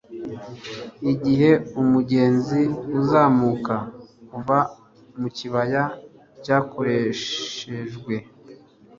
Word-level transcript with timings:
igihe, 1.11 1.51
mumugenzi 1.73 2.59
uzamuka, 2.99 3.75
kuva 4.31 4.57
mukibaya 5.19 5.83
cyakoreshejwe 6.43 8.15